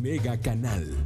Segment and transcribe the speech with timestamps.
[0.00, 0.96] Mega Canal.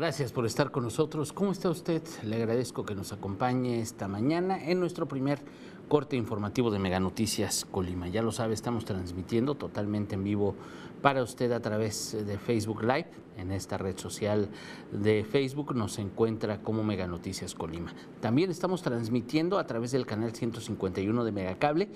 [0.00, 1.30] Gracias por estar con nosotros.
[1.30, 2.02] ¿Cómo está usted?
[2.24, 5.42] Le agradezco que nos acompañe esta mañana en nuestro primer
[5.90, 8.08] corte informativo de Mega Noticias Colima.
[8.08, 10.54] Ya lo sabe, estamos transmitiendo totalmente en vivo
[11.02, 13.08] para usted a través de Facebook Live.
[13.36, 14.48] En esta red social
[14.90, 17.92] de Facebook nos encuentra como Mega Noticias Colima.
[18.22, 21.88] También estamos transmitiendo a través del canal 151 de Megacable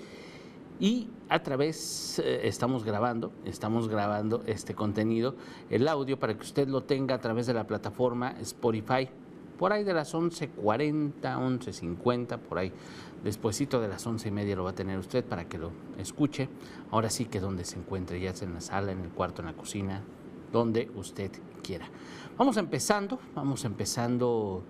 [0.79, 5.35] y a través, eh, estamos grabando, estamos grabando este contenido,
[5.69, 9.09] el audio para que usted lo tenga a través de la plataforma Spotify,
[9.57, 12.73] por ahí de las 11.40, 11.50, por ahí,
[13.23, 16.49] despuesito de las once y media lo va a tener usted para que lo escuche.
[16.91, 19.47] Ahora sí que donde se encuentre, ya sea en la sala, en el cuarto, en
[19.47, 20.03] la cocina,
[20.51, 21.31] donde usted
[21.63, 21.87] quiera.
[22.37, 24.63] Vamos empezando, vamos empezando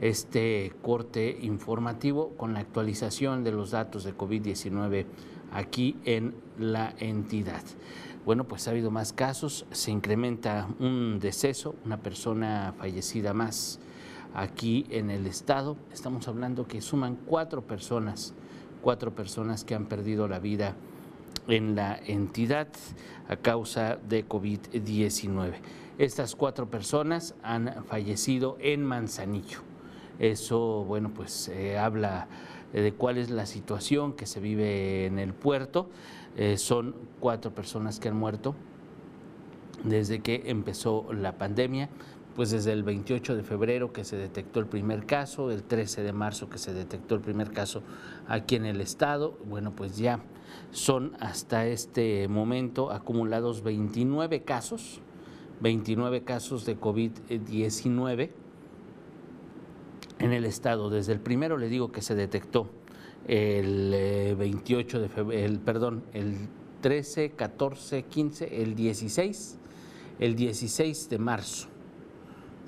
[0.00, 5.06] este corte informativo con la actualización de los datos de COVID-19
[5.52, 7.62] aquí en la entidad.
[8.24, 13.80] Bueno, pues ha habido más casos, se incrementa un deceso, una persona fallecida más
[14.34, 15.76] aquí en el estado.
[15.92, 18.34] Estamos hablando que suman cuatro personas,
[18.80, 20.74] cuatro personas que han perdido la vida
[21.48, 22.68] en la entidad
[23.28, 25.52] a causa de COVID-19.
[25.98, 29.60] Estas cuatro personas han fallecido en Manzanillo.
[30.18, 32.28] Eso, bueno, pues eh, habla
[32.82, 35.88] de cuál es la situación que se vive en el puerto.
[36.36, 38.54] Eh, son cuatro personas que han muerto
[39.84, 41.88] desde que empezó la pandemia,
[42.34, 46.12] pues desde el 28 de febrero que se detectó el primer caso, el 13 de
[46.12, 47.82] marzo que se detectó el primer caso
[48.26, 50.20] aquí en el estado, bueno, pues ya
[50.72, 55.00] son hasta este momento acumulados 29 casos,
[55.60, 58.30] 29 casos de COVID-19
[60.24, 60.88] en el estado.
[60.88, 62.70] Desde el primero le digo que se detectó
[63.26, 66.48] el 28 eh, de febrero, el, perdón, el
[66.80, 69.58] 13, 14, 15, el 16,
[70.18, 71.68] el 16 de marzo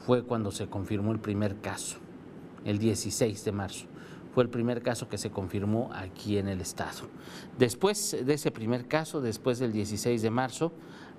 [0.05, 1.97] fue cuando se confirmó el primer caso,
[2.65, 3.87] el 16 de marzo.
[4.35, 7.09] Fue el primer caso que se confirmó aquí en el estado.
[7.59, 10.73] Después de ese primer caso, después del 16 de marzo,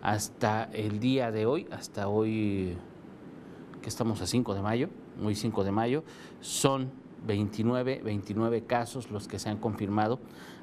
[0.03, 2.77] hasta el día de hoy, hasta hoy
[3.81, 4.89] que estamos a 5 de mayo,
[5.19, 6.03] muy 5 de mayo,
[6.41, 6.91] son
[7.25, 10.19] 29, 29 casos los que se han confirmado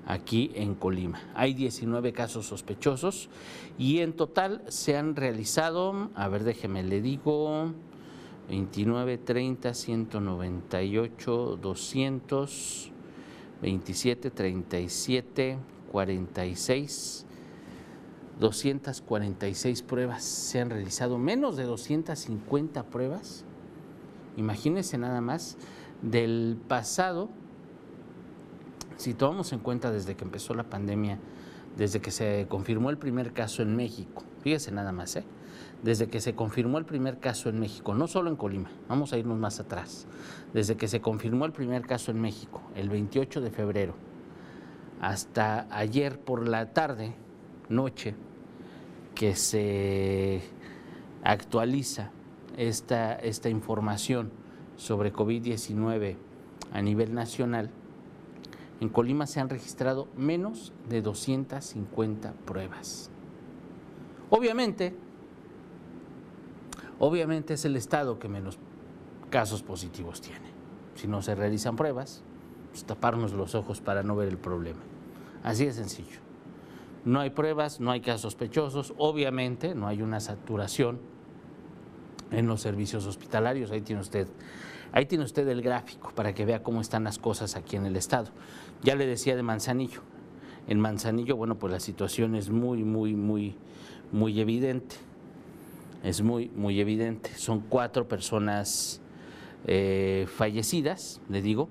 [0.06, 1.20] aquí en Colima.
[1.34, 3.28] Hay 19 casos sospechosos
[3.78, 7.72] y en total se han realizado, a ver, déjeme le digo,
[8.48, 12.91] 29, 30, 198, 200,
[13.62, 15.59] 27, 37,
[15.91, 17.26] 46,
[18.38, 20.25] 246 pruebas.
[20.25, 23.44] Se han realizado menos de 250 pruebas.
[24.36, 25.56] Imagínense nada más
[26.02, 27.30] del pasado,
[28.96, 31.18] si tomamos en cuenta desde que empezó la pandemia,
[31.76, 35.24] desde que se confirmó el primer caso en México, fíjese nada más, ¿eh?
[35.82, 39.18] desde que se confirmó el primer caso en México, no solo en Colima, vamos a
[39.18, 40.06] irnos más atrás,
[40.52, 43.94] desde que se confirmó el primer caso en México, el 28 de febrero,
[45.00, 47.14] hasta ayer por la tarde,
[47.68, 48.14] noche,
[49.14, 50.42] que se
[51.22, 52.10] actualiza
[52.56, 54.31] esta, esta información
[54.76, 56.16] sobre COVID-19
[56.72, 57.70] a nivel nacional,
[58.81, 63.10] en Colima se han registrado menos de 250 pruebas.
[64.31, 64.94] Obviamente,
[66.98, 68.59] obviamente es el estado que menos
[69.31, 70.53] casos positivos tiene.
[70.97, 72.22] Si no se realizan pruebas,
[72.70, 74.81] pues taparnos los ojos para no ver el problema.
[75.43, 76.19] Así de sencillo.
[77.04, 80.98] No hay pruebas, no hay casos sospechosos, obviamente no hay una saturación
[82.30, 83.70] en los servicios hospitalarios.
[83.70, 84.28] Ahí tiene usted,
[84.92, 87.96] ahí tiene usted el gráfico para que vea cómo están las cosas aquí en el
[87.96, 88.30] estado.
[88.82, 90.02] Ya le decía de Manzanillo.
[90.66, 93.54] En Manzanillo, bueno, pues la situación es muy, muy, muy,
[94.12, 94.96] muy evidente.
[96.02, 97.30] Es muy, muy evidente.
[97.36, 99.00] Son cuatro personas
[99.66, 101.69] eh, fallecidas, le digo,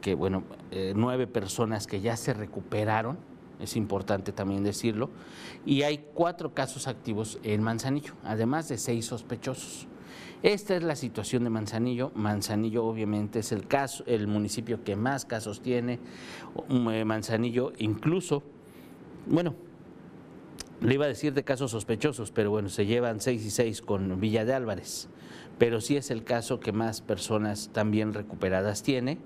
[0.00, 0.42] que bueno,
[0.72, 3.18] eh, nueve personas que ya se recuperaron
[3.62, 5.10] es importante también decirlo,
[5.64, 9.88] y hay cuatro casos activos en Manzanillo, además de seis sospechosos.
[10.42, 12.10] Esta es la situación de Manzanillo.
[12.16, 16.00] Manzanillo obviamente es el caso, el municipio que más casos tiene.
[16.68, 18.42] Eh, Manzanillo incluso,
[19.26, 19.54] bueno,
[20.80, 24.18] le iba a decir de casos sospechosos, pero bueno, se llevan seis y seis con
[24.18, 25.08] Villa de Álvarez.
[25.58, 29.18] Pero sí es el caso que más personas también recuperadas tiene.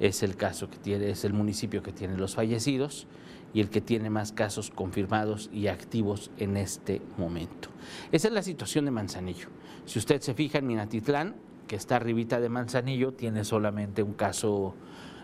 [0.00, 3.06] Es el caso que tiene, es el municipio que tiene los fallecidos
[3.52, 7.70] y el que tiene más casos confirmados y activos en este momento.
[8.12, 9.48] Esa es la situación de Manzanillo.
[9.84, 14.74] Si usted se fija en Minatitlán, que está arribita de Manzanillo, tiene solamente un caso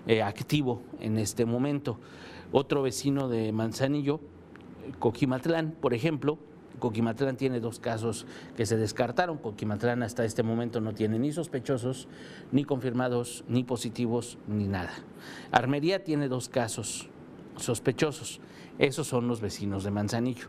[0.07, 1.99] eh, activo en este momento.
[2.53, 4.21] Otro vecino de Manzanillo,
[4.99, 6.39] Coquimatlán, por ejemplo,
[6.79, 8.27] Coquimatlán tiene dos casos
[8.57, 9.39] que se descartaron.
[9.39, 12.09] Coquimatlán hasta este momento no tiene ni sospechosos,
[12.51, 14.93] ni confirmados, ni positivos, ni nada.
[15.53, 17.09] Armería tiene dos casos
[17.63, 18.41] sospechosos.
[18.79, 20.49] Esos son los vecinos de Manzanillo.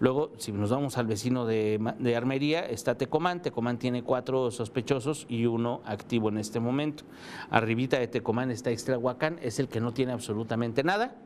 [0.00, 3.42] Luego, si nos vamos al vecino de, Armería, está Tecomán.
[3.42, 7.04] Tecomán tiene cuatro sospechosos y uno activo en este momento.
[7.50, 11.16] Arribita de Tecomán está Extrahuacán, es el que no tiene absolutamente nada.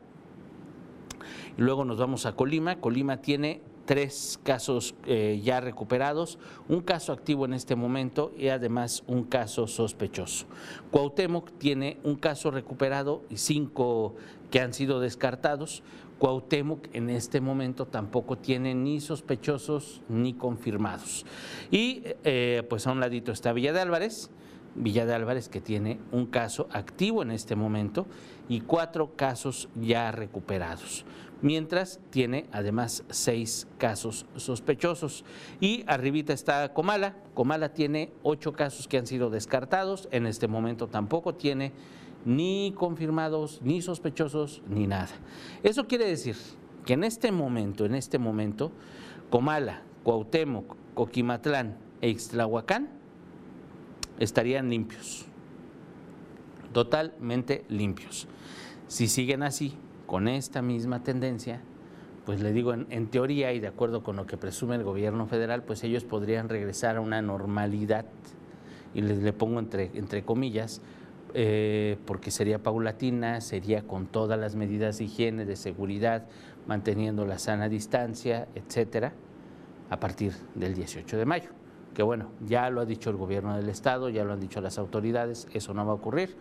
[1.57, 2.79] luego nos vamos a Colima.
[2.79, 6.37] Colima tiene tres casos eh, ya recuperados,
[6.67, 10.45] un caso activo en este momento y además un caso sospechoso.
[10.91, 14.13] Cuauhtémoc tiene un caso recuperado y cinco
[14.49, 15.83] que han sido descartados.
[16.17, 21.25] Cuauhtémoc en este momento tampoco tiene ni sospechosos ni confirmados.
[21.71, 24.29] Y eh, pues a un ladito está Villa de Álvarez,
[24.75, 28.05] Villa de Álvarez que tiene un caso activo en este momento
[28.49, 31.05] y cuatro casos ya recuperados
[31.41, 35.23] mientras tiene además seis casos sospechosos.
[35.59, 37.15] Y arribita está Comala.
[37.33, 40.07] Comala tiene ocho casos que han sido descartados.
[40.11, 41.71] En este momento tampoco tiene
[42.25, 45.09] ni confirmados, ni sospechosos, ni nada.
[45.63, 46.35] Eso quiere decir
[46.85, 48.71] que en este momento, en este momento,
[49.29, 52.89] Comala, Cuauhtémoc, Coquimatlán e Ixtlahuacán
[54.19, 55.25] estarían limpios,
[56.73, 58.27] totalmente limpios.
[58.87, 59.75] Si siguen así,
[60.07, 61.61] con esta misma tendencia,
[62.25, 65.63] pues le digo, en, teoría y de acuerdo con lo que presume el gobierno federal,
[65.63, 68.05] pues ellos podrían regresar a una normalidad,
[68.93, 70.81] y les le pongo entre, entre comillas,
[71.33, 76.25] eh, porque sería paulatina, sería con todas las medidas de higiene, de seguridad,
[76.67, 79.13] manteniendo la sana distancia, etcétera,
[79.89, 81.49] a partir del 18 de mayo.
[81.93, 84.77] Que bueno, ya lo ha dicho el gobierno del Estado, ya lo han dicho las
[84.77, 86.35] autoridades, eso no va a ocurrir.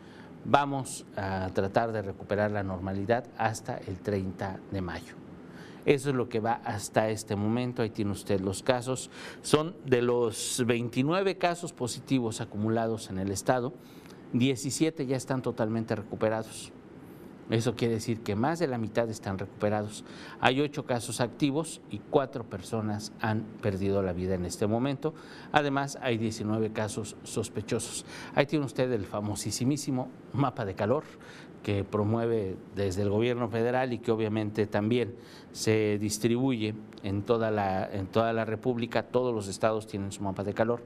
[0.45, 5.15] Vamos a tratar de recuperar la normalidad hasta el 30 de mayo.
[5.89, 7.81] Eso es lo que va hasta este momento.
[7.81, 9.11] Ahí tiene usted los casos.
[9.41, 13.73] Son de los 29 casos positivos acumulados en el Estado,
[14.33, 16.73] 17 ya están totalmente recuperados.
[17.51, 20.05] Eso quiere decir que más de la mitad están recuperados.
[20.39, 25.15] Hay ocho casos activos y cuatro personas han perdido la vida en este momento.
[25.51, 28.05] Además, hay 19 casos sospechosos.
[28.35, 31.05] Ahí tiene usted el famosísimo mapa de calor
[31.63, 35.15] que promueve desde el gobierno federal y que obviamente también
[35.53, 39.03] se distribuye en toda la, en toda la República.
[39.03, 40.83] Todos los estados tienen su mapa de calor.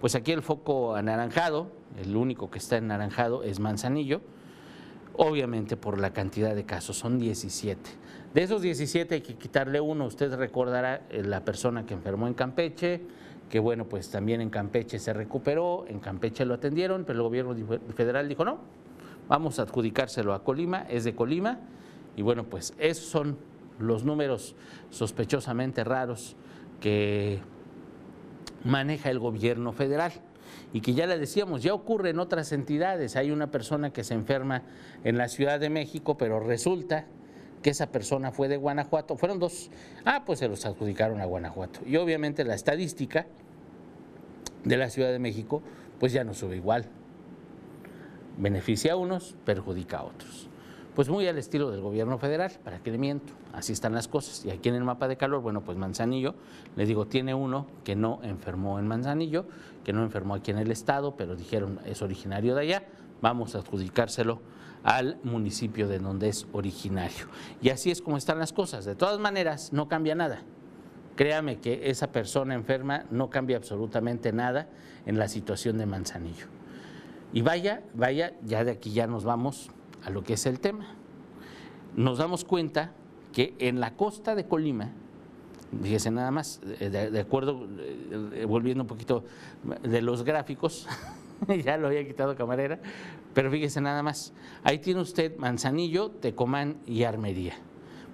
[0.00, 1.68] Pues aquí el foco anaranjado,
[2.02, 4.20] el único que está anaranjado es Manzanillo,
[5.16, 7.80] obviamente por la cantidad de casos, son 17.
[8.34, 12.34] De esos 17 hay que quitarle uno, usted recordará eh, la persona que enfermó en
[12.34, 13.00] Campeche,
[13.48, 17.54] que bueno, pues también en Campeche se recuperó, en Campeche lo atendieron, pero el gobierno
[17.94, 18.58] federal dijo no,
[19.28, 21.60] vamos a adjudicárselo a Colima, es de Colima,
[22.16, 23.38] y bueno, pues esos son
[23.78, 24.54] los números
[24.90, 26.36] sospechosamente raros
[26.80, 27.40] que
[28.64, 30.12] maneja el gobierno federal
[30.72, 33.16] y que ya le decíamos, ya ocurre en otras entidades.
[33.16, 34.62] Hay una persona que se enferma
[35.04, 37.06] en la Ciudad de México, pero resulta
[37.62, 39.16] que esa persona fue de Guanajuato.
[39.16, 39.70] Fueron dos.
[40.04, 41.80] Ah, pues se los adjudicaron a Guanajuato.
[41.86, 43.26] Y obviamente la estadística
[44.64, 45.62] de la Ciudad de México,
[45.98, 46.86] pues ya no sube igual.
[48.36, 50.48] Beneficia a unos, perjudica a otros.
[50.94, 53.32] Pues muy al estilo del gobierno federal, ¿para qué le miento?
[53.52, 54.44] Así están las cosas.
[54.44, 56.36] Y aquí en el mapa de calor, bueno, pues Manzanillo,
[56.76, 59.44] les digo, tiene uno que no enfermó en Manzanillo,
[59.82, 62.84] que no enfermó aquí en el estado, pero dijeron es originario de allá,
[63.20, 64.40] vamos a adjudicárselo
[64.84, 67.26] al municipio de donde es originario.
[67.60, 68.84] Y así es como están las cosas.
[68.84, 70.42] De todas maneras, no cambia nada.
[71.16, 74.68] Créame que esa persona enferma no cambia absolutamente nada
[75.06, 76.53] en la situación de Manzanillo.
[77.34, 79.68] Y vaya, vaya, ya de aquí ya nos vamos
[80.04, 80.86] a lo que es el tema.
[81.96, 82.92] Nos damos cuenta
[83.32, 84.92] que en la costa de Colima,
[85.82, 89.24] fíjese nada más, eh, de, acuerdo, eh, volviendo un poquito
[89.82, 90.86] de los gráficos,
[91.64, 92.78] ya lo había quitado camarera,
[93.34, 97.54] pero fíjese nada más, ahí tiene usted Manzanillo, Tecomán y Armería.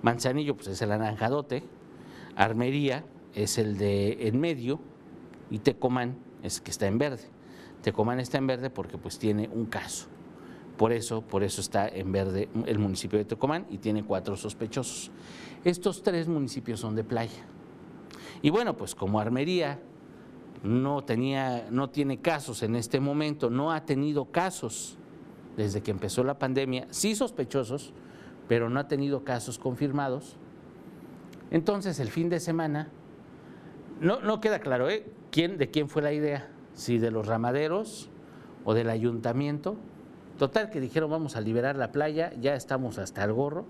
[0.01, 1.63] Manzanillo pues es el anaranjadote,
[2.37, 4.81] Armería es el de en medio
[5.51, 7.40] y Tecomán es el que está en verde.
[7.83, 10.07] Tecomán está en verde porque pues tiene un caso.
[10.77, 15.11] Por eso, por eso está en verde el municipio de Tecomán y tiene cuatro sospechosos.
[15.65, 17.45] Estos tres municipios son de playa.
[18.43, 19.79] Y bueno, pues como Armería
[20.63, 24.97] no, tenía, no tiene casos en este momento, no ha tenido casos
[25.57, 27.93] desde que empezó la pandemia, sí sospechosos,
[28.49, 30.37] pero no ha tenido casos confirmados.
[31.51, 32.89] Entonces, el fin de semana,
[34.01, 35.05] no, no queda claro ¿eh?
[35.31, 38.09] ¿Quién, de quién fue la idea, si de los ramaderos
[38.65, 39.77] o del ayuntamiento.
[40.39, 43.67] Total, que dijeron vamos a liberar la playa, ya estamos hasta el gorro.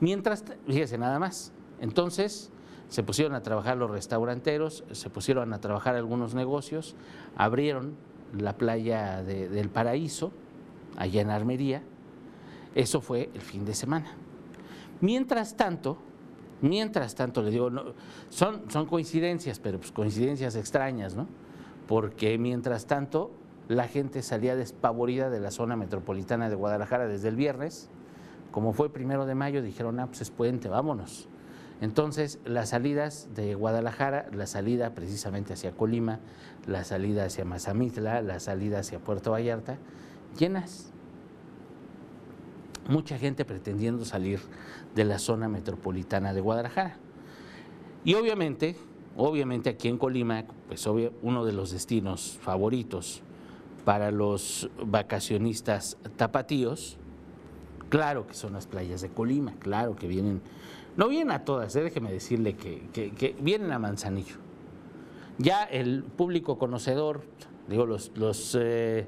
[0.00, 2.50] Mientras, fíjese nada más, entonces
[2.88, 6.96] se pusieron a trabajar los restauranteros, se pusieron a trabajar algunos negocios,
[7.36, 7.94] abrieron
[8.36, 10.32] la playa del Paraíso,
[10.96, 11.82] allá en Armería.
[12.74, 14.12] Eso fue el fin de semana.
[15.00, 15.98] Mientras tanto,
[16.60, 17.70] mientras tanto, le digo,
[18.28, 21.26] son, son coincidencias, pero pues coincidencias extrañas, ¿no?
[21.90, 23.32] Porque mientras tanto,
[23.66, 27.90] la gente salía despavorida de la zona metropolitana de Guadalajara desde el viernes.
[28.52, 31.28] Como fue primero de mayo, dijeron, ah, pues es puente, vámonos.
[31.80, 36.20] Entonces, las salidas de Guadalajara, la salida precisamente hacia Colima,
[36.64, 39.76] la salida hacia Mazamitla, la salida hacia Puerto Vallarta,
[40.38, 40.92] llenas.
[42.88, 44.38] Mucha gente pretendiendo salir
[44.94, 46.98] de la zona metropolitana de Guadalajara.
[48.04, 48.76] Y obviamente,
[49.16, 53.22] obviamente aquí en Colima, pues uno de los destinos favoritos
[53.84, 56.98] para los vacacionistas tapatíos,
[57.88, 60.42] claro que son las playas de Colima, claro que vienen
[60.96, 64.36] no vienen a todas, eh, déjeme decirle que, vienen a Manzanillo.
[65.38, 67.22] Ya el público conocedor,
[67.68, 69.06] digo, los, los, eh,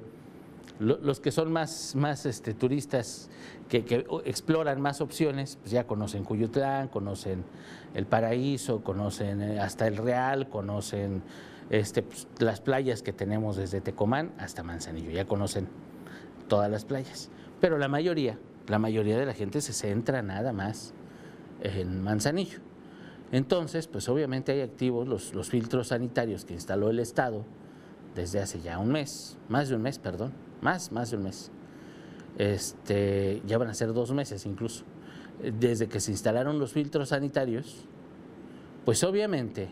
[0.79, 3.31] los que son más, más este, turistas
[3.69, 7.45] que, exploran más opciones, pues ya conocen Cuyutlán, conocen
[7.95, 11.23] el Paraíso, conocen eh, hasta el Real, conocen
[11.71, 15.69] este, pues, las playas que tenemos desde Tecomán hasta Manzanillo, ya conocen
[16.49, 17.31] todas las playas.
[17.61, 20.95] Pero la mayoría, la mayoría de la gente se centra nada más
[21.61, 22.59] en Manzanillo.
[23.31, 27.45] Entonces, pues obviamente hay activos los, los filtros sanitarios que instaló el Estado
[28.15, 31.51] desde hace ya un mes, más de un mes, perdón, más, más de un mes.
[32.39, 34.85] Este, ya van a ser dos meses incluso.
[35.59, 37.87] Desde que se instalaron los filtros sanitarios,
[38.85, 39.69] pues obviamente,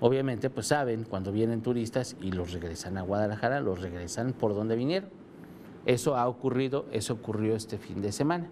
[0.00, 4.76] obviamente, pues saben cuando vienen turistas y los regresan a Guadalajara, los regresan por donde
[4.76, 5.10] vinieron.
[5.84, 8.48] Eso ha ocurrido, eso ocurrió este fin de semana.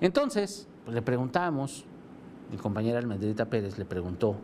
[0.00, 1.84] Entonces, pues, le preguntamos,
[2.50, 4.36] mi compañera Almendrita Pérez le preguntó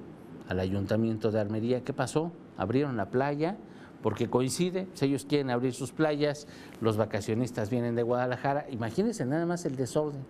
[0.48, 3.56] al ayuntamiento de Armería qué pasó, abrieron la playa,
[4.04, 6.46] porque coincide, si ellos quieren abrir sus playas,
[6.82, 10.22] los vacacionistas vienen de Guadalajara, imagínense nada más el desorden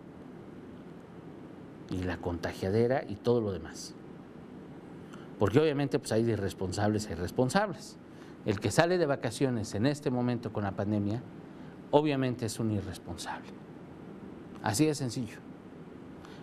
[1.90, 3.96] y la contagiadera y todo lo demás.
[5.40, 7.96] Porque obviamente pues hay de irresponsables e irresponsables.
[8.46, 11.20] El que sale de vacaciones en este momento con la pandemia,
[11.90, 13.48] obviamente es un irresponsable.
[14.62, 15.38] Así de sencillo.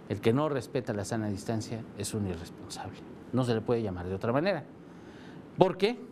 [0.10, 2.98] El que no respeta la sana distancia es un irresponsable.
[3.32, 4.66] No se le puede llamar de otra manera.
[5.58, 6.11] ¿Por qué?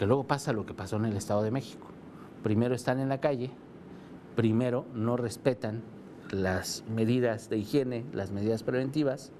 [0.00, 1.86] Porque luego pasa lo que pasó en el Estado de México.
[2.42, 3.50] Primero están en la calle,
[4.34, 5.82] primero no respetan
[6.30, 9.30] las medidas de higiene, las medidas preventivas,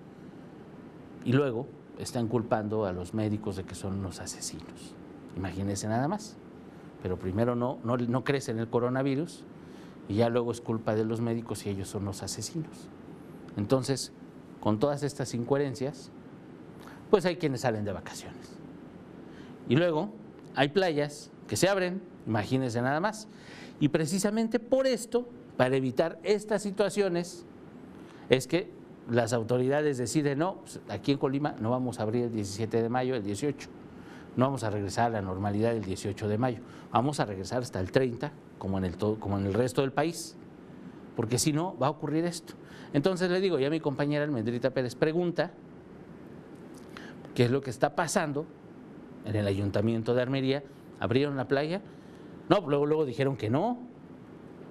[1.24, 1.66] y luego
[1.98, 4.94] están culpando a los médicos de que son unos asesinos.
[5.34, 6.36] Imagínense nada más.
[7.02, 9.46] Pero primero no, no, no crecen el coronavirus
[10.10, 12.90] y ya luego es culpa de los médicos y ellos son los asesinos.
[13.56, 14.12] Entonces,
[14.60, 16.10] con todas estas incoherencias,
[17.08, 18.58] pues hay quienes salen de vacaciones.
[19.66, 20.19] Y luego
[20.54, 23.28] hay playas que se abren, imagínense nada más.
[23.80, 27.44] Y precisamente por esto, para evitar estas situaciones,
[28.28, 28.70] es que
[29.10, 32.88] las autoridades deciden, no, pues, aquí en Colima no vamos a abrir el 17 de
[32.88, 33.68] mayo, el 18,
[34.36, 36.60] no vamos a regresar a la normalidad el 18 de mayo,
[36.92, 40.36] vamos a regresar hasta el 30, como en el, como en el resto del país,
[41.16, 42.54] porque si no, va a ocurrir esto.
[42.92, 45.50] Entonces le digo, ya mi compañera Almendrita Pérez pregunta
[47.34, 48.46] qué es lo que está pasando
[49.24, 50.62] en el ayuntamiento de Armería.
[50.98, 51.80] ¿Abrieron la playa?
[52.48, 53.78] No, luego, luego dijeron que no,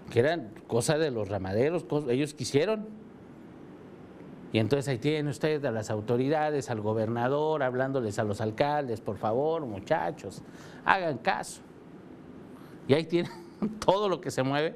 [0.10, 2.88] que eran cosa de los ramaderos, ellos quisieron.
[4.52, 9.18] Y entonces ahí tienen ustedes a las autoridades, al gobernador, hablándoles a los alcaldes, por
[9.18, 10.42] favor, muchachos,
[10.86, 11.62] hagan caso.
[12.88, 13.32] Y ahí tienen
[13.86, 14.76] todo lo que se mueve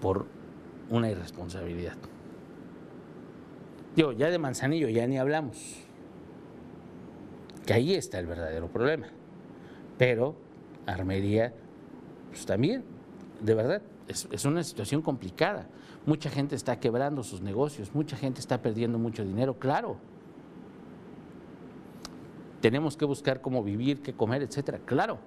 [0.00, 0.26] por
[0.90, 1.96] una irresponsabilidad.
[3.94, 5.84] Digo, ya de Manzanillo ya ni hablamos,
[7.70, 9.06] que ahí está el verdadero problema.
[9.96, 10.34] Pero
[10.86, 11.54] Armería,
[12.30, 12.82] pues también,
[13.40, 15.68] de verdad, es, una situación complicada.
[16.04, 19.98] Mucha gente está quebrando sus negocios, mucha gente está perdiendo mucho dinero, claro.
[22.60, 25.20] Tenemos que buscar cómo vivir, qué comer, etcétera, claro.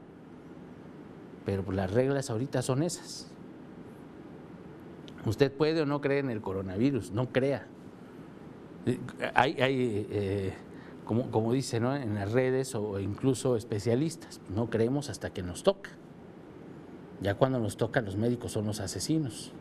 [1.45, 3.31] Pero las reglas ahorita son esas.
[5.25, 7.67] Usted puede o no creer en el coronavirus, no crea.
[8.85, 8.99] Eh,
[9.33, 9.55] hay,
[10.11, 10.53] eh,
[11.05, 11.95] como, como dice ¿no?
[11.95, 15.91] en las redes o incluso especialistas, no creemos hasta que nos toca.
[17.21, 19.51] Ya cuando nos toca los médicos son los asesinos.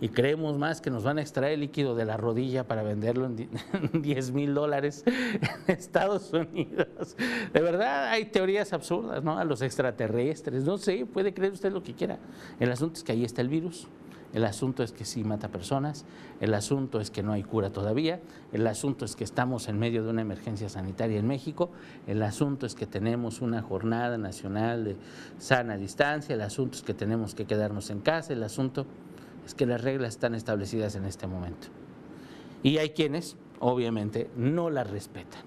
[0.00, 4.02] y creemos más que nos van a extraer líquido de la rodilla para venderlo en
[4.02, 7.16] 10 mil dólares en Estados Unidos.
[7.52, 9.38] De verdad, hay teorías absurdas, ¿no?
[9.38, 12.18] A los extraterrestres, no sé, puede creer usted lo que quiera.
[12.60, 13.88] El asunto es que ahí está el virus.
[14.34, 16.04] El asunto es que sí mata personas,
[16.40, 18.20] el asunto es que no hay cura todavía,
[18.52, 21.70] el asunto es que estamos en medio de una emergencia sanitaria en México,
[22.08, 24.96] el asunto es que tenemos una jornada nacional de
[25.38, 28.86] sana distancia, el asunto es que tenemos que quedarnos en casa, el asunto
[29.46, 31.68] es que las reglas están establecidas en este momento.
[32.64, 35.42] Y hay quienes, obviamente, no las respetan.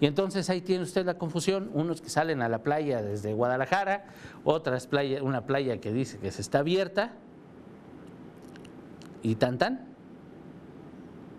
[0.00, 4.06] Y entonces ahí tiene usted la confusión, unos que salen a la playa desde Guadalajara,
[4.44, 7.16] otras playa, una playa que dice que se está abierta,
[9.24, 9.88] y tan tan,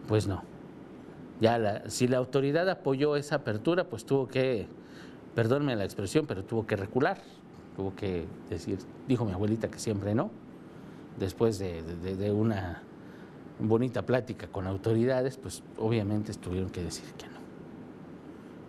[0.09, 0.43] pues no.
[1.39, 4.67] Ya si la autoridad apoyó esa apertura, pues tuvo que,
[5.35, 7.19] perdónme la expresión, pero tuvo que recular,
[7.77, 10.31] tuvo que decir, dijo mi abuelita que siempre no
[11.19, 12.81] después de, una
[13.59, 17.35] bonita plática con autoridades, pues obviamente tuvieron que decir que no.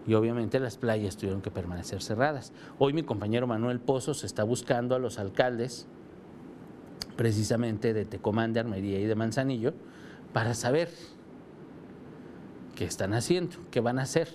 [0.07, 2.53] Y obviamente las playas tuvieron que permanecer cerradas.
[2.79, 5.89] Hoy mi compañero Manuel Pozos está buscando a los alcaldes
[7.17, 9.75] precisamente de Tecomán, de Armería y de Manzanillo
[10.33, 10.91] para saber
[12.75, 14.29] qué están haciendo, qué van a hacer.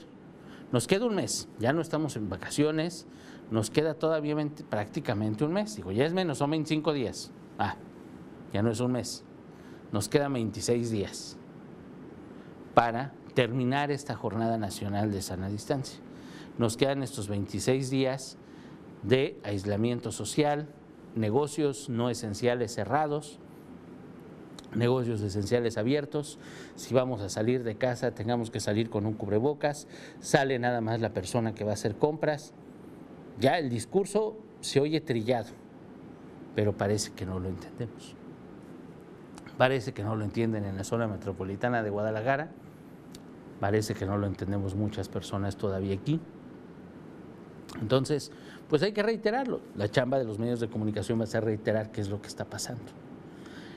[0.72, 3.06] Nos queda un mes, ya no estamos en vacaciones,
[3.52, 4.36] nos queda todavía
[4.70, 5.76] prácticamente un mes.
[5.76, 7.32] Digo, ya es menos, son 25 días.
[7.60, 7.76] Ah,
[8.54, 9.24] ya no es un mes,
[9.92, 11.38] nos quedan 26 días
[12.74, 16.00] para terminar esta jornada nacional de sana distancia.
[16.58, 18.38] Nos quedan estos 26 días
[19.04, 20.68] de aislamiento social,
[21.16, 23.40] negocios no esenciales cerrados,
[24.76, 26.40] negocios esenciales abiertos.
[26.76, 29.88] Si vamos a salir de casa, tengamos que salir con un cubrebocas.
[30.20, 32.54] Sale nada más la persona que va a hacer compras.
[33.40, 35.50] Ya el discurso se oye trillado,
[36.56, 38.16] pero parece que no lo entendemos.
[39.58, 42.52] Parece que no lo entienden en la zona metropolitana de Guadalajara,
[43.60, 46.20] parece que no lo entendemos muchas personas todavía aquí.
[47.80, 48.32] Entonces,
[48.72, 49.62] pues hay que reiterarlo.
[49.76, 52.28] La chamba de los medios de comunicación va a ser reiterar qué es lo que
[52.28, 52.92] está pasando.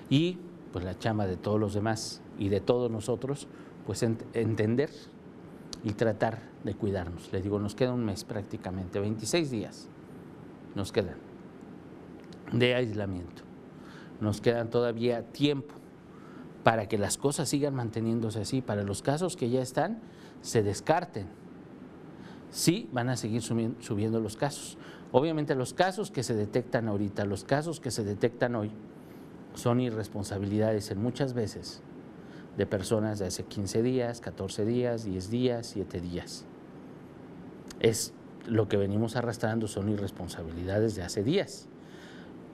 [0.09, 0.38] Y
[0.73, 3.47] pues la chamba de todos los demás y de todos nosotros,
[3.85, 4.88] pues entender
[5.83, 7.31] y tratar de cuidarnos.
[7.31, 9.88] Les digo, nos queda un mes prácticamente, 26 días
[10.75, 11.19] nos quedan
[12.53, 13.45] de aislamiento
[14.21, 15.75] nos quedan todavía tiempo
[16.62, 20.01] para que las cosas sigan manteniéndose así, para los casos que ya están,
[20.40, 21.29] se descarten.
[22.55, 24.79] Sí, van a seguir subiendo los casos.
[25.11, 28.71] Obviamente los casos que se detectan ahorita, los casos que se detectan hoy,
[29.55, 31.83] son irresponsabilidades en muchas veces
[32.57, 36.45] de personas de hace 15 días, 14 días, 10 días, 7 días.
[37.81, 38.12] Es
[38.47, 41.69] lo que venimos arrastrando, son irresponsabilidades de hace días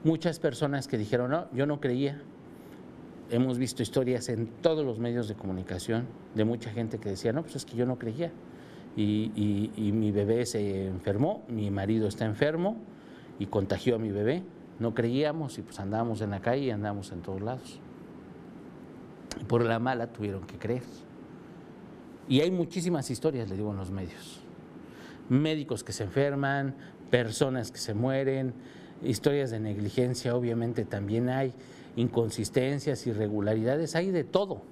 [0.03, 2.21] muchas personas que dijeron, no, yo no creía.
[3.29, 7.43] Hemos visto historias en todos los medios de comunicación de mucha gente que decía, no,
[7.43, 8.31] pues es que yo no creía.
[8.95, 12.77] Y, mi bebé se enfermó, mi marido está enfermo
[13.39, 14.43] y contagió a mi bebé.
[14.79, 17.79] No creíamos y pues andábamos en la calle y andábamos en todos lados.
[19.47, 20.83] Por la mala tuvieron que creer.
[22.27, 24.41] Y hay muchísimas historias, le digo, en los medios.
[25.29, 26.75] Médicos que se enferman,
[27.09, 28.53] personas que se mueren,
[29.03, 31.53] historias de negligencia, obviamente también hay
[31.95, 34.63] inconsistencias, irregularidades, hay de todo,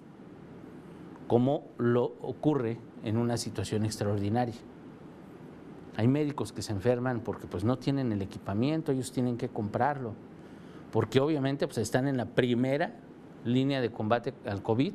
[1.30, 4.56] como lo ocurre en una situación extraordinaria.
[5.96, 10.14] Hay médicos que se enferman porque pues no tienen el equipamiento, ellos tienen que comprarlo,
[10.92, 12.96] porque obviamente pues están en la primera
[13.46, 14.94] línea de combate al COVID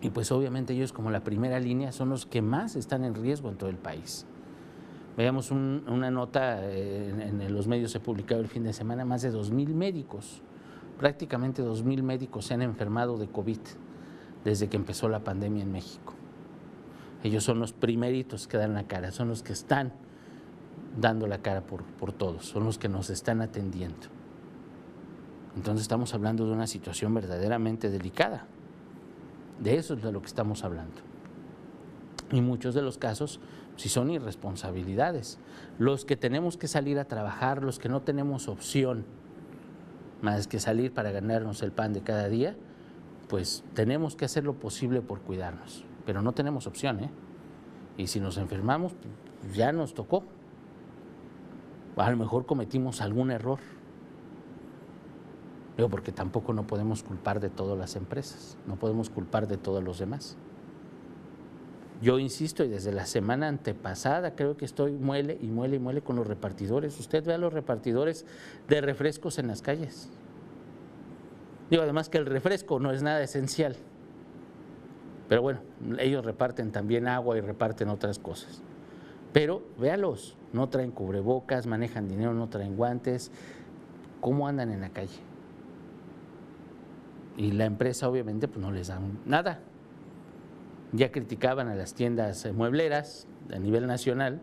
[0.00, 3.50] y pues obviamente ellos como la primera línea son los que más están en riesgo
[3.50, 4.24] en todo el país.
[5.18, 9.30] Veíamos una nota eh, en, los medios, se publicado el fin de semana, más de
[9.30, 10.40] 2.000 médicos,
[10.98, 13.58] prácticamente 2.000 médicos se han enfermado de COVID
[14.44, 16.14] desde que empezó la pandemia en México.
[17.22, 19.92] Ellos son los primeritos que dan la cara, son los que están
[21.00, 24.08] dando la cara por, por todos, son los que nos están atendiendo.
[25.56, 28.46] Entonces estamos hablando de una situación verdaderamente delicada.
[29.60, 30.96] De eso es de lo que estamos hablando.
[32.32, 33.38] Y muchos de los casos
[33.76, 35.38] si son irresponsabilidades.
[35.78, 39.04] Los que tenemos que salir a trabajar, los que no tenemos opción
[40.20, 42.54] más que salir para ganarnos el pan de cada día,
[43.32, 47.10] pues tenemos que hacer lo posible por cuidarnos, pero no tenemos opción, ¿eh?
[47.96, 48.94] Y si nos enfermamos,
[49.54, 50.24] ya nos tocó.
[51.96, 53.58] A lo mejor cometimos algún error.
[55.76, 59.82] Pero porque tampoco no podemos culpar de todas las empresas, no podemos culpar de todos
[59.82, 60.36] los demás.
[62.02, 66.02] Yo insisto, y desde la semana antepasada creo que estoy muele y muele y muele
[66.02, 67.00] con los repartidores.
[67.00, 68.26] Usted ve a los repartidores
[68.68, 70.10] de refrescos en las calles.
[71.72, 73.76] Digo, además que el refresco no es nada esencial.
[75.26, 75.60] Pero bueno,
[76.00, 78.60] ellos reparten también agua y reparten otras cosas.
[79.32, 83.32] Pero véalos, no traen cubrebocas, manejan dinero, no traen guantes.
[84.20, 85.18] ¿Cómo andan en la calle?
[87.38, 89.60] Y la empresa obviamente pues no les da nada.
[90.92, 94.42] Ya criticaban a las tiendas muebleras a nivel nacional,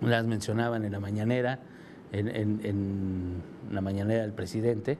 [0.00, 1.60] las mencionaban en la mañanera,
[2.10, 4.98] en la mañanera del presidente,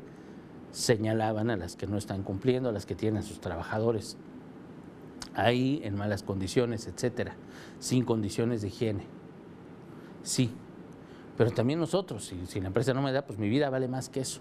[0.74, 4.16] señalaban a las que no están cumpliendo, a las que tienen a sus trabajadores
[5.34, 7.36] ahí en malas condiciones, etcétera,
[7.78, 9.06] sin condiciones de higiene.
[10.24, 10.50] Sí,
[11.38, 14.20] pero también nosotros, si, la empresa no me da, pues mi vida vale más que
[14.20, 14.40] eso.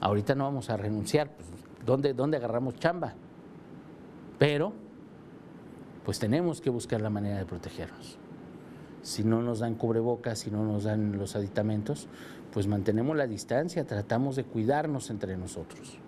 [0.00, 1.48] Ahorita no vamos a renunciar, pues
[1.86, 3.14] ¿dónde, ¿dónde agarramos chamba?
[4.40, 4.72] Pero,
[6.04, 8.18] pues tenemos que buscar la manera de protegernos.
[9.02, 12.08] Si no nos dan cubrebocas, si no nos dan los aditamentos,
[12.52, 15.98] pues mantenemos la distancia, tratamos de cuidarnos entre nosotros.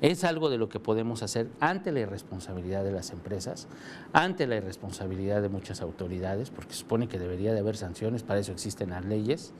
[0.00, 3.66] Es algo de lo que podemos hacer ante la irresponsabilidad de las empresas,
[4.12, 8.38] ante la irresponsabilidad de muchas autoridades, porque se supone que debería de haber sanciones, para
[8.38, 9.52] eso existen las leyes,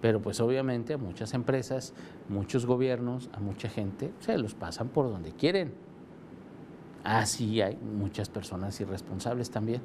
[0.00, 1.94] pero pues obviamente a muchas empresas,
[2.28, 5.72] muchos gobiernos, a mucha gente, se los pasan por donde quieren.
[7.04, 9.82] Así hay muchas personas irresponsables también.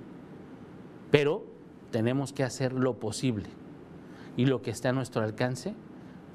[1.12, 1.55] Pero
[1.95, 3.45] tenemos que hacer lo posible
[4.36, 5.73] y lo que está a nuestro alcance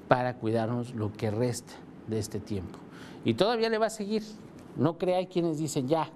[0.08, 1.74] para cuidarnos lo que resta
[2.06, 2.78] de este tiempo.
[3.26, 4.22] Y todavía le va a seguir.
[4.78, 6.08] No hay quienes dicen ya,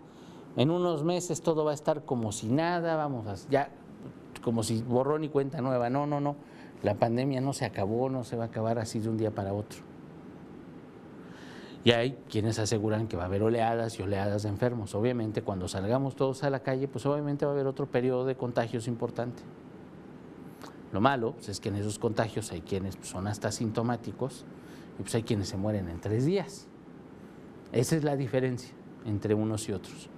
[0.56, 3.68] en unos meses todo va a estar como si nada, vamos a, ya,
[4.42, 5.90] como si borrón y cuenta nueva.
[5.90, 6.36] No, no, no.
[6.82, 9.52] La pandemia no se acabó, no se va a acabar así de un día para
[9.52, 9.80] otro.
[11.84, 14.94] Y hay quienes aseguran que va a haber oleadas y oleadas de enfermos.
[14.94, 18.36] Obviamente, cuando salgamos todos a la calle, pues obviamente va a haber otro periodo de
[18.36, 19.42] contagios importante.
[20.92, 24.46] Lo malo pues, es que en esos contagios hay quienes son hasta sintomáticos
[24.98, 26.68] y pues hay quienes se mueren en tres días.
[27.72, 28.72] Esa es la diferencia
[29.04, 30.08] entre unos y otros.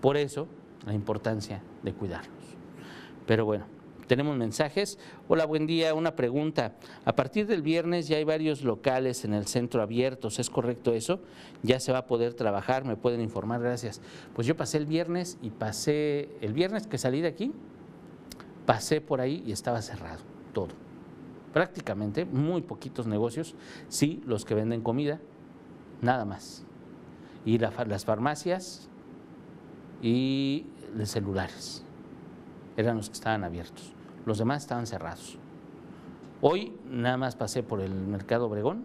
[0.00, 0.46] Por eso,
[0.84, 2.44] la importancia de cuidarlos.
[3.26, 3.64] Pero bueno,
[4.06, 4.98] tenemos mensajes.
[5.28, 5.94] Hola, buen día.
[5.94, 6.74] Una pregunta.
[7.04, 10.38] A partir del viernes ya hay varios locales en el centro abiertos.
[10.38, 11.20] ¿Es correcto eso?
[11.62, 12.84] Ya se va a poder trabajar.
[12.84, 13.60] ¿Me pueden informar?
[13.60, 14.00] Gracias.
[14.34, 17.52] Pues yo pasé el viernes y pasé, el viernes que salí de aquí,
[18.64, 20.68] pasé por ahí y estaba cerrado todo.
[21.52, 23.54] Prácticamente muy poquitos negocios,
[23.88, 25.20] sí, los que venden comida,
[26.02, 26.66] nada más
[27.46, 28.88] y las farmacias
[30.02, 31.84] y los celulares.
[32.76, 33.94] Eran los que estaban abiertos.
[34.26, 35.38] Los demás estaban cerrados.
[36.42, 38.84] Hoy nada más pasé por el Mercado Obregón,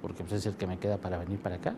[0.00, 1.74] porque pues, es el que me queda para venir para acá.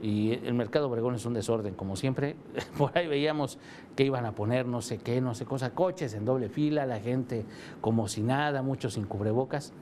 [0.00, 2.34] Y el Mercado Obregón es un desorden, como siempre.
[2.78, 3.58] Por ahí veíamos
[3.94, 6.98] que iban a poner no sé qué, no sé cosa, coches en doble fila, la
[6.98, 7.44] gente
[7.80, 9.72] como si nada, muchos sin cubrebocas.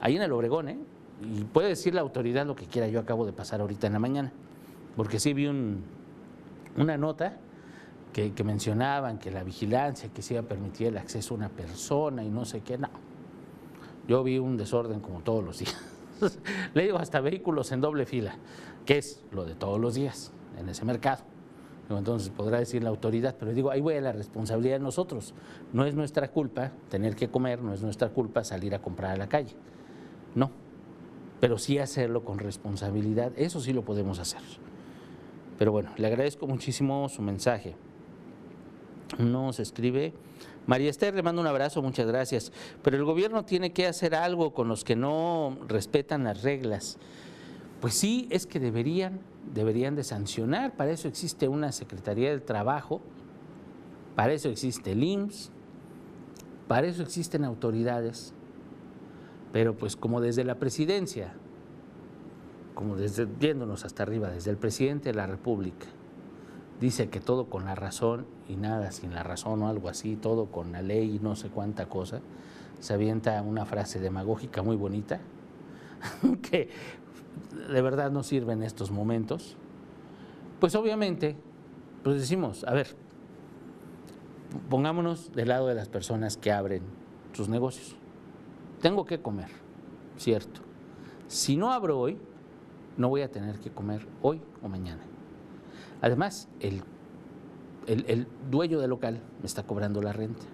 [0.00, 0.78] Ahí en el Obregón, ¿eh?
[1.20, 3.98] Y puede decir la autoridad lo que quiera, yo acabo de pasar ahorita en la
[3.98, 4.32] mañana
[4.96, 7.38] porque sí vi una nota
[8.12, 12.24] que, mencionaban que la vigilancia, que se iba a permitir el acceso a una persona
[12.24, 12.88] y no sé qué, no.
[14.08, 15.76] Yo vi un desorden como todos los días.
[16.74, 18.36] Le digo hasta vehículos en doble fila,
[18.86, 21.24] que es lo de todos los días en ese mercado.
[21.90, 25.34] Entonces podrá decir la autoridad, pero digo, ahí voy a la responsabilidad de nosotros.
[25.72, 29.16] No es nuestra culpa tener que comer, no es nuestra culpa salir a comprar a
[29.16, 29.54] la calle.
[30.34, 30.50] No,
[31.40, 34.40] pero sí hacerlo con responsabilidad, eso sí lo podemos hacer.
[35.58, 37.76] Pero bueno, le agradezco muchísimo su mensaje.
[39.18, 40.14] Nos escribe
[40.66, 42.52] María Esther, le mando un abrazo, muchas gracias.
[42.82, 46.98] Pero el gobierno tiene que hacer algo con los que no respetan las reglas.
[47.80, 49.20] Pues sí, es que deberían,
[49.54, 50.76] deberían de sancionar.
[50.76, 53.00] Para eso existe una Secretaría del Trabajo,
[54.16, 55.52] para eso existe el IMSS,
[56.66, 58.34] para eso existen autoridades.
[59.52, 61.34] Pero pues como desde la presidencia
[62.76, 65.86] como desde, viéndonos hasta arriba, desde el presidente de la República,
[66.80, 70.46] dice que todo con la razón y nada sin la razón o algo así, todo
[70.46, 72.20] con la ley y no sé cuánta cosa,
[72.80, 75.20] se avienta una frase demagógica muy bonita,
[76.42, 76.68] que
[77.70, 79.56] de verdad no sirve en estos momentos,
[80.60, 81.36] pues obviamente,
[82.02, 82.88] pues decimos, a ver,
[84.68, 86.82] pongámonos del lado de las personas que abren
[87.32, 87.96] sus negocios.
[88.80, 89.48] Tengo que comer,
[90.16, 90.60] cierto.
[91.28, 92.18] Si no abro hoy,
[92.96, 95.02] no voy a tener que comer hoy o mañana.
[96.06, 96.84] Además, el,
[97.88, 100.46] el, dueño del local me está cobrando la renta.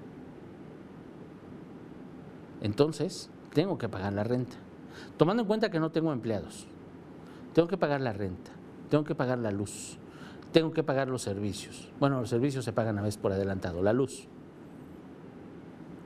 [2.62, 4.57] Entonces, tengo que pagar la renta.
[5.19, 6.67] Tomando en cuenta que no tengo empleados,
[7.53, 8.51] tengo que pagar la renta,
[8.88, 9.99] tengo que pagar la luz,
[10.53, 11.93] tengo que pagar los servicios.
[12.01, 14.29] Bueno, los servicios se pagan a vez por adelantado, la luz.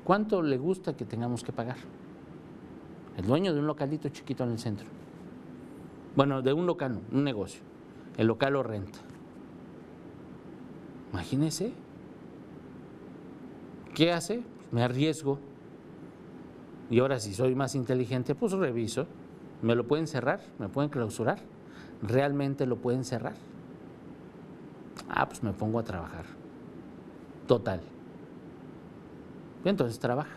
[0.02, 1.76] ¿Cuánto le gusta que tengamos que pagar?
[3.16, 4.88] El dueño de un localito chiquito en el centro
[6.16, 7.60] Bueno, de un local, un negocio.
[8.16, 9.05] El local lo renta.
[11.12, 11.72] Imagínese.
[13.94, 14.42] ¿Qué hace?
[14.72, 15.38] Me arriesgo.
[16.90, 19.06] Y ahora si soy más inteligente, pues reviso.
[19.62, 20.40] ¿Me lo pueden cerrar?
[20.58, 21.38] ¿Me pueden clausurar?
[22.02, 23.34] ¿Realmente lo pueden cerrar?
[25.08, 26.26] Ah, pues me pongo a trabajar.
[27.46, 27.80] Total.
[29.64, 30.36] Y entonces trabaja.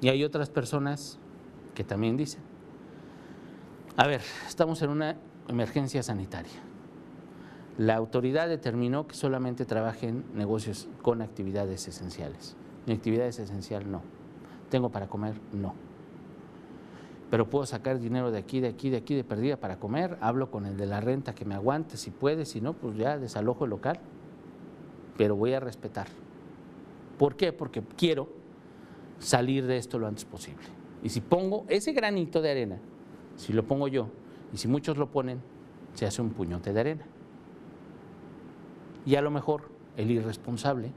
[0.00, 1.18] Y hay otras personas
[1.74, 2.42] que también dicen,
[3.96, 5.16] a ver, estamos en una
[5.48, 6.67] emergencia sanitaria.
[7.78, 12.56] La autoridad determinó que solamente trabajen negocios con actividades esenciales.
[12.86, 14.02] Mi actividad es esencial, no.
[14.68, 15.34] ¿Tengo para comer?
[15.52, 15.74] No.
[17.30, 20.18] Pero puedo sacar dinero de aquí, de aquí, de aquí, de perdida para comer.
[20.20, 23.16] Hablo con el de la renta que me aguante si puede, si no, pues ya
[23.16, 24.00] desalojo el local.
[25.16, 26.08] Pero voy a respetar.
[27.16, 27.52] ¿Por qué?
[27.52, 28.28] Porque quiero
[29.20, 30.64] salir de esto lo antes posible.
[31.04, 32.78] Y si pongo ese granito de arena,
[33.36, 34.08] si lo pongo yo,
[34.52, 35.40] y si muchos lo ponen,
[35.94, 37.04] se hace un puñote de arena.
[39.06, 40.92] Y a lo mejor el irresponsable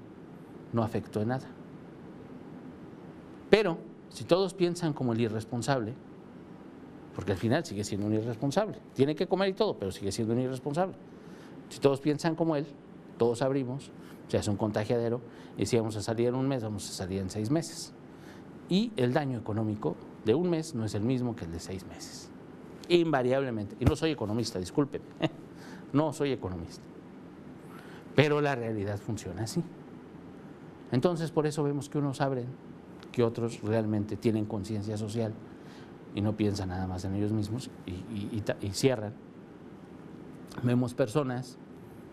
[0.74, 1.48] no afectó en nada.
[3.50, 3.78] Pero
[4.10, 5.94] si todos piensan como el irresponsable,
[7.16, 10.34] porque al final sigue siendo un irresponsable, tiene que comer y todo, pero sigue siendo
[10.34, 10.96] un irresponsable.
[11.70, 12.66] Si todos piensan como él,
[13.18, 13.92] todos abrimos,
[14.28, 15.22] se hace un contagiadero,
[15.58, 17.94] y si vamos a salir en un mes, vamos a salir en seis meses.
[18.70, 21.86] Y el daño económico de un mes no es el mismo que el de seis
[21.86, 22.30] meses.
[22.88, 23.76] Invariablemente.
[23.80, 25.06] Y no soy economista, discúlpeme.
[25.94, 26.82] No soy economista.
[28.15, 29.63] Pero la realidad funciona así.
[30.91, 32.47] Entonces, por eso vemos que unos abren,
[33.12, 35.34] que otros realmente tienen conciencia social
[36.13, 39.13] y no piensan nada más en ellos mismos y, cierran.
[40.63, 41.58] Vemos personas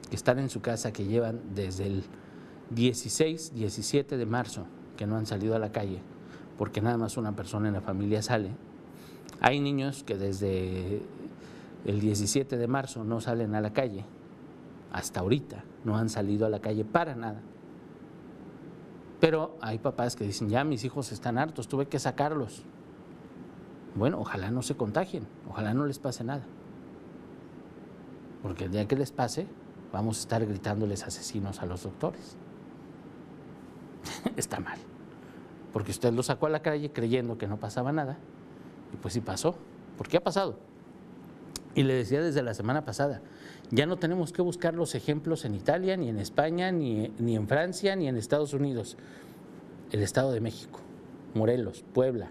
[0.08, 2.04] que están en su casa que llevan desde el
[2.70, 6.00] 16, 17 de marzo que no han salido a la calle
[6.58, 8.50] porque nada más una persona en la familia sale.
[9.40, 11.00] Hay niños que desde
[11.84, 14.04] el 17 de marzo no salen a la calle,
[14.92, 17.40] hasta ahorita no han salido a la calle para nada.
[19.20, 22.62] Pero hay papás que dicen, ya mis hijos están hartos, tuve que sacarlos.
[23.96, 26.44] Bueno, ojalá no se contagien, ojalá no les pase nada.
[28.42, 29.48] Porque el día que les pase,
[29.92, 32.37] vamos a estar gritándoles asesinos a los doctores.
[34.37, 34.79] Está mal
[35.72, 38.18] porque usted lo sacó a la calle creyendo que no pasaba nada,
[38.92, 39.57] y pues sí pasó.
[39.96, 40.59] ¿Por qué ha pasado?
[41.74, 43.20] Y le decía desde la semana pasada,
[43.70, 47.46] ya no tenemos que buscar los ejemplos en Italia, ni en España, ni, ni en
[47.46, 48.96] Francia, ni en Estados Unidos.
[49.90, 50.81] El Estado de México,
[51.35, 52.31] Morelos, Puebla,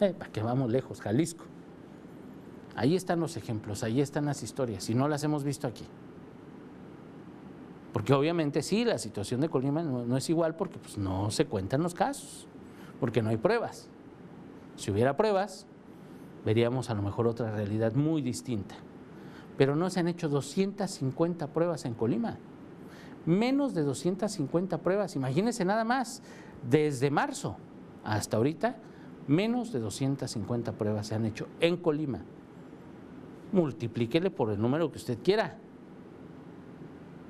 [0.00, 1.44] eh, para que vamos lejos, Jalisco.
[2.74, 5.84] Ahí están los ejemplos, ahí están las historias, y no las hemos visto aquí.
[7.92, 11.82] Porque obviamente sí, la situación de Colima no, es igual porque pues, no se cuentan
[11.82, 12.46] los casos
[13.00, 13.88] porque no hay pruebas.
[14.76, 15.66] Si hubiera pruebas,
[16.46, 18.76] veríamos a lo mejor otra realidad muy distinta.
[19.58, 22.38] Pero no se han hecho 250 pruebas en Colima.
[23.26, 26.22] Menos de 250 pruebas, imagínense nada más,
[26.70, 27.56] desde marzo
[28.04, 28.76] hasta ahorita,
[29.26, 32.20] menos de 250 pruebas se han hecho en Colima.
[33.50, 35.58] Multiplíquele por el número que usted quiera.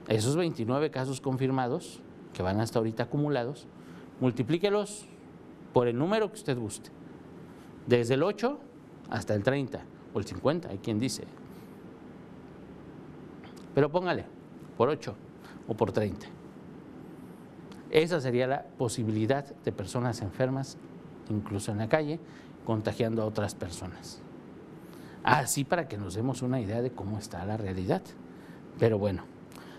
[0.08, 2.02] Esos 29 casos confirmados,
[2.34, 3.66] que van hasta ahorita acumulados,
[4.20, 5.06] multiplíquelos
[5.72, 6.90] por el número que usted guste,
[7.86, 8.60] desde el 8
[9.10, 9.80] hasta el 30
[10.14, 11.24] o el 50, hay quien dice.
[13.74, 14.24] Pero póngale
[14.76, 15.14] por 8
[15.68, 16.26] o por 30.
[17.90, 20.76] Esa sería la posibilidad de personas enfermas,
[21.30, 22.18] incluso en la calle,
[22.64, 24.20] contagiando a otras personas.
[25.22, 28.02] Así para que nos demos una idea de cómo está la realidad.
[28.78, 29.24] Pero bueno,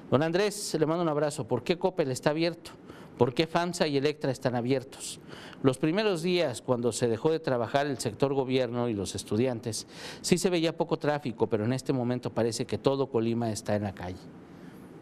[0.09, 1.47] don Andrés, le mando un abrazo.
[1.47, 2.71] ¿Por qué Coppel está abierto?
[3.17, 5.19] ¿Por qué FAMSA y Electra están abiertos?
[5.63, 9.87] Los primeros días, cuando se dejó de trabajar el sector gobierno y los estudiantes,
[10.21, 13.83] sí se veía poco tráfico, pero en este momento parece que todo Colima está en
[13.83, 14.19] la calle.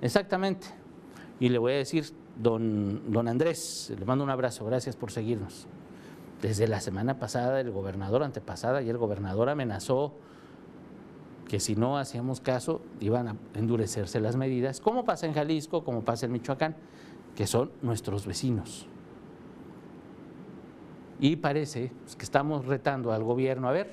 [0.02, 0.68] Exactamente.
[1.42, 2.06] Y le voy a decir,
[2.42, 5.68] don, don Andrés, le mando un abrazo, gracias por seguirnos.
[6.42, 10.14] Desde la semana pasada, el gobernador antepasada y el gobernador amenazó
[11.50, 16.04] que si no hacíamos caso iban a endurecerse las medidas, como pasa en Jalisco, como
[16.04, 16.76] pasa en Michoacán
[17.36, 18.88] que son nuestros vecinos.
[21.20, 23.90] Y parece pues, que estamos retando al gobierno, a ver,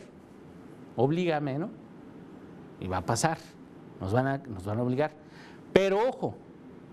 [0.97, 1.71] oblígame, ¿no?
[2.81, 3.39] Y va a pasar,
[4.01, 5.13] nos van a, nos van a obligar.
[5.73, 6.37] Pero ojo,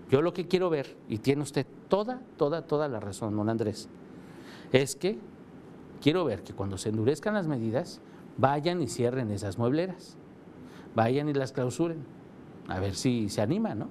[0.08, 3.88] yo lo que quiero ver, y tiene usted toda, toda, toda la razón, don Andrés,
[4.72, 5.18] es que
[6.00, 8.00] quiero ver que cuando se endurezcan las medidas,
[8.36, 10.16] vayan y cierren esas muebleras,
[10.94, 12.04] vayan y las clausuren,
[12.68, 13.88] a ver si se anima, ¿no?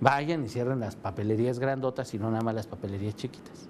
[0.00, 3.68] Vayan y cierren las papelerías grandotas y no nada más las papelerías chiquitas.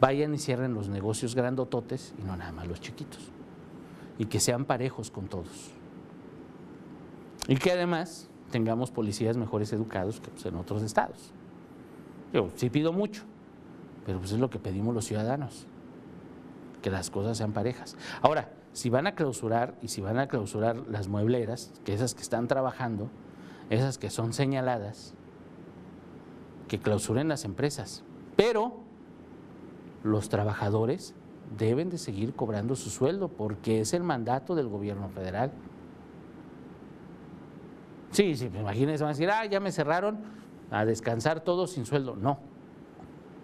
[0.00, 3.30] Vayan y cierren los negocios grandototes y no nada más los chiquitos.
[4.18, 5.70] y que sean parejos con todos.
[7.48, 11.32] Y que además tengamos policías mejores educados que pues, en otros estados.
[12.30, 13.22] Yo sí pido mucho,
[14.04, 15.66] pero pues es lo que pedimos los ciudadanos,
[16.82, 17.96] que las cosas sean parejas.
[18.20, 22.20] Ahora, si van a clausurar y si van a clausurar las muebleras, que esas que
[22.20, 23.08] están trabajando,
[23.70, 25.14] esas que son señaladas,
[26.68, 28.04] que clausuren las empresas.
[28.36, 28.80] Pero
[30.02, 31.14] los trabajadores
[31.56, 35.52] deben de seguir cobrando su sueldo porque es el mandato del gobierno federal.
[38.10, 40.18] Sí, sí, imagínense, van a decir, ah, ya me cerraron
[40.70, 42.16] a descansar todos sin sueldo.
[42.16, 42.40] No,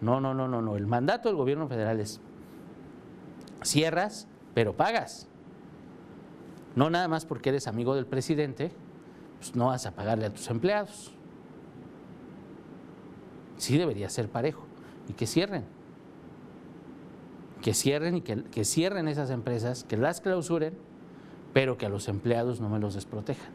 [0.00, 0.76] no, no, no, no, no.
[0.76, 2.20] El mandato del gobierno federal es
[3.62, 5.28] cierras, pero pagas.
[6.74, 8.72] No nada más porque eres amigo del presidente,
[9.38, 11.12] pues no vas a pagarle a tus empleados.
[13.56, 14.66] Sí debería ser parejo
[15.08, 15.64] y que cierren.
[17.62, 20.74] Que cierren y que, que cierren esas empresas, que las clausuren,
[21.52, 23.52] pero que a los empleados no me los desprotejan.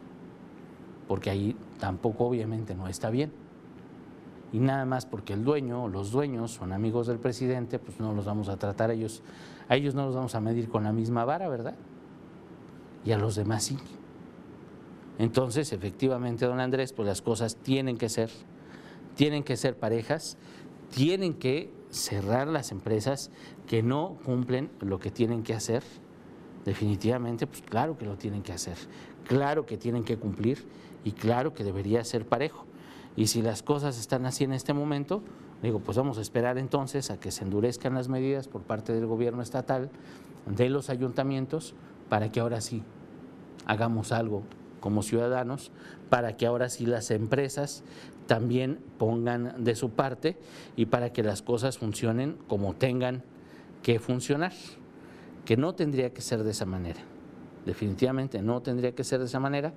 [1.07, 3.31] Porque ahí tampoco obviamente no está bien
[4.53, 8.13] y nada más porque el dueño o los dueños son amigos del presidente, pues no
[8.13, 9.23] los vamos a tratar a ellos,
[9.69, 11.75] a ellos no los vamos a medir con la misma vara, ¿verdad?
[13.05, 13.77] Y a los demás sí.
[15.21, 18.31] Entonces, efectivamente, don Andrés, pues las cosas tienen que ser,
[19.15, 20.35] tienen que ser parejas,
[20.89, 23.29] tienen que cerrar las empresas
[23.67, 25.83] que no cumplen lo que tienen que hacer.
[26.65, 28.77] Definitivamente, pues claro que lo tienen que hacer,
[29.27, 30.65] claro que tienen que cumplir
[31.03, 32.65] y claro que debería ser parejo.
[33.15, 35.21] Y si las cosas están así en este momento,
[35.61, 39.05] digo, pues vamos a esperar entonces a que se endurezcan las medidas por parte del
[39.05, 39.91] gobierno estatal,
[40.47, 41.75] de los ayuntamientos,
[42.09, 42.81] para que ahora sí
[43.67, 44.41] hagamos algo
[44.81, 45.71] como ciudadanos,
[46.09, 47.83] para que ahora sí las empresas
[48.27, 50.37] también pongan de su parte
[50.75, 53.23] y para que las cosas funcionen como tengan
[53.81, 54.51] que funcionar,
[55.45, 56.99] que no tendría que ser de esa manera.
[57.65, 59.73] Definitivamente no tendría que ser de esa manera,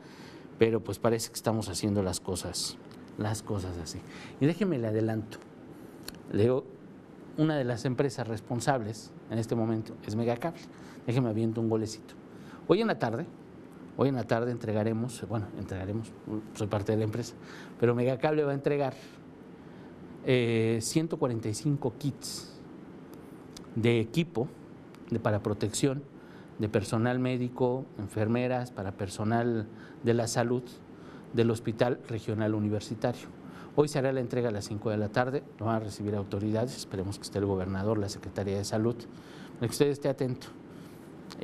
[0.58, 2.76] pero pues parece que estamos haciendo las cosas
[3.18, 4.00] las cosas así.
[4.40, 5.38] Y déjeme le adelanto.
[6.32, 6.64] Le digo,
[7.36, 10.60] una de las empresas responsables en este momento es Megacable.
[11.06, 12.14] Déjeme aviento un golecito.
[12.66, 13.26] Hoy en la tarde,
[13.96, 16.12] hoy en la tarde entregaremos, bueno, entregaremos,
[16.54, 17.34] soy parte de la empresa,
[17.78, 18.94] pero Megacable va a entregar
[20.24, 22.60] 145 eh, kits
[23.74, 24.48] de equipo
[25.22, 26.02] para protección
[26.58, 29.66] de personal médico, enfermeras, para personal
[30.02, 30.62] de la salud
[31.32, 33.28] del Hospital Regional Universitario.
[33.76, 36.14] Hoy se hará la entrega a las 5 de la tarde, lo van a recibir
[36.14, 38.94] autoridades, esperemos que esté el gobernador, la Secretaría de Salud,
[39.54, 40.46] para que usted esté atento.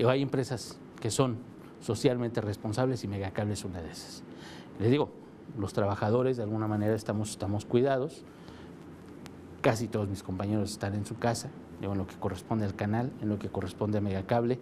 [0.07, 1.39] Hay empresas que son
[1.81, 4.23] socialmente responsables y Megacable es una de esas.
[4.79, 5.11] Les digo,
[5.59, 8.25] los trabajadores de alguna manera estamos, estamos cuidados,
[9.61, 11.51] casi todos mis compañeros están en su casa,
[11.83, 14.59] en lo que corresponde al canal, en lo que corresponde a Megacable,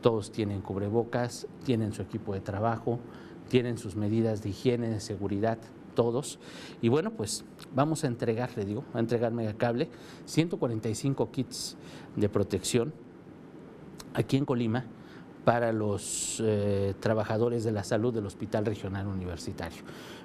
[0.00, 2.98] todos tienen cubrebocas, tienen su equipo de trabajo,
[3.48, 5.58] tienen sus medidas de higiene, de seguridad,
[5.94, 6.38] todos.
[6.80, 7.44] Y bueno, pues
[7.74, 9.88] vamos a entregar, le digo, a entregar Megacable
[10.26, 11.76] 145 kits
[12.16, 12.92] de protección
[14.14, 14.86] aquí en Colima
[15.44, 19.82] para los eh, trabajadores de la salud del Hospital Regional Universitario.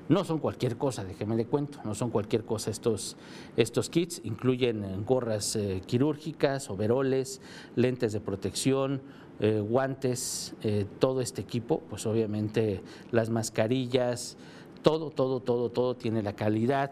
[0.09, 3.17] No son cualquier cosa, déjeme le cuento, no son cualquier cosa estos,
[3.57, 7.41] estos kits, incluyen gorras eh, quirúrgicas, overoles,
[7.75, 9.01] lentes de protección,
[9.39, 14.35] eh, guantes, eh, todo este equipo, pues obviamente las mascarillas,
[14.81, 16.91] todo, todo, todo, todo tiene la calidad,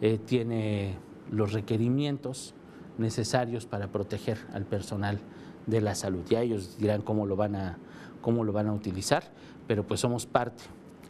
[0.00, 0.96] eh, tiene
[1.30, 2.52] los requerimientos
[2.98, 5.20] necesarios para proteger al personal
[5.68, 6.24] de la salud.
[6.28, 7.78] Ya ellos dirán cómo lo van a,
[8.20, 9.22] cómo lo van a utilizar,
[9.68, 10.64] pero pues somos parte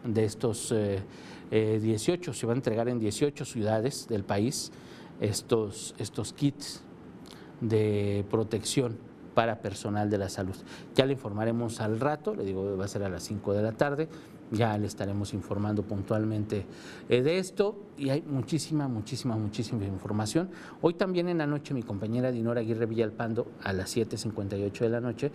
[0.04, 0.74] de estos
[1.50, 4.70] 18, se van a entregar en 18 ciudades del país
[5.20, 6.82] estos, estos kits
[7.60, 8.98] de protección
[9.34, 10.56] para personal de la salud.
[10.94, 13.72] Ya le informaremos al rato, le digo, va a ser a las 5 de la
[13.72, 14.08] tarde,
[14.50, 16.66] ya le estaremos informando puntualmente
[17.08, 20.50] eh, de esto y hay muchísima, muchísima, muchísima información.
[20.80, 25.00] Hoy también en la noche mi compañera Dinora Aguirre Villalpando a las 7.58 de la
[25.00, 25.32] noche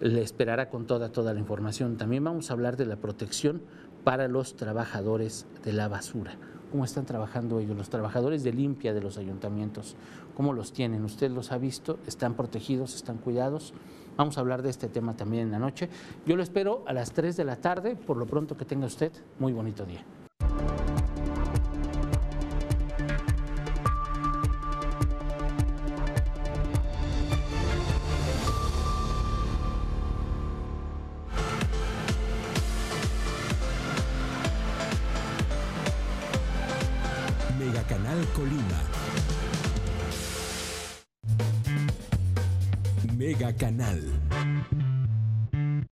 [0.00, 1.96] le esperará con toda, toda la información.
[1.96, 3.62] También vamos a hablar de la protección
[4.04, 6.36] para los trabajadores de la basura
[6.72, 9.94] cómo están trabajando ellos, los trabajadores de limpia de los ayuntamientos,
[10.34, 11.04] cómo los tienen.
[11.04, 13.74] Usted los ha visto, están protegidos, están cuidados.
[14.16, 15.88] Vamos a hablar de este tema también en la noche.
[16.26, 19.12] Yo lo espero a las 3 de la tarde, por lo pronto que tenga usted
[19.38, 20.04] muy bonito día.